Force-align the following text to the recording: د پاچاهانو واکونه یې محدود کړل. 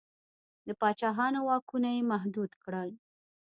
د 0.67 0.69
پاچاهانو 0.79 1.39
واکونه 1.47 1.89
یې 1.95 2.01
محدود 2.11 2.51
کړل. 2.63 2.89